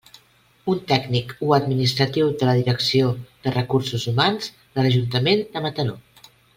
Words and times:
Un 0.71 0.79
tècnic 0.91 1.35
o 1.47 1.51
administratiu 1.57 2.33
de 2.41 2.49
la 2.51 2.57
Direcció 2.61 3.13
de 3.45 3.55
Recursos 3.61 4.09
Humans 4.15 4.53
de 4.61 4.87
l'Ajuntament 4.89 5.49
de 5.55 5.69
Mataró. 5.71 6.01